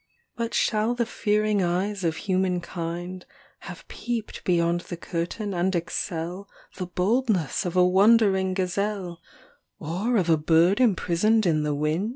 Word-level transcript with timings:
XXXIII 0.01 0.31
But 0.35 0.53
shall 0.55 0.95
the 0.95 1.05
fearing 1.05 1.61
eyes 1.61 2.03
of 2.03 2.15
humankind 2.15 3.27
Have 3.59 3.87
peeped 3.87 4.43
beyond 4.43 4.81
the 4.81 4.97
curtain 4.97 5.53
and 5.53 5.75
excel 5.75 6.49
The 6.77 6.87
boldness 6.87 7.65
of 7.65 7.75
a 7.75 7.85
wondering 7.85 8.55
gazelle 8.55 9.21
Or 9.77 10.17
of 10.17 10.27
a 10.27 10.37
bird 10.37 10.79
imprisoned 10.79 11.45
in 11.45 11.61
the 11.61 11.75
wind 11.75 12.09